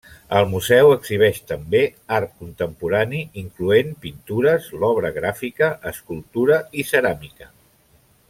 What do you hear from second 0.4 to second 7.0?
museu exhibeix també art contemporani incloent pintures, obra gràfica, escultura i